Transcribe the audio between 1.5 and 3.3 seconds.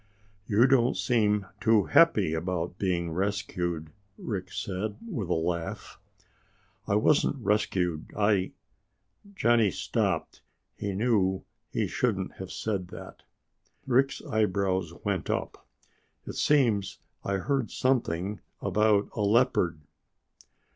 too happy about being